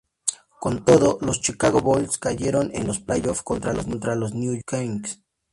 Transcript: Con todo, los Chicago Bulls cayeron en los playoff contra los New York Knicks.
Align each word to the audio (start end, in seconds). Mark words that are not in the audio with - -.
Con 0.59 0.83
todo, 0.83 1.19
los 1.21 1.41
Chicago 1.41 1.79
Bulls 1.79 2.17
cayeron 2.17 2.71
en 2.73 2.87
los 2.87 2.99
playoff 3.01 3.43
contra 3.43 3.71
los 3.71 3.85
New 4.33 4.55
York 4.55 4.63
Knicks. 4.65 5.21